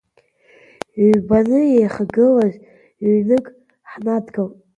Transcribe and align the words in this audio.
Ҩбаны 1.09 1.59
еихагылаз 1.77 2.53
ҩнык 3.13 3.45
ҳнадгылт. 3.91 4.55